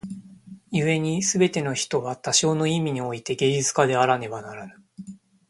[0.71, 4.73] 故に凡ての人は多少の意味に於て芸術家であらねばならぬ。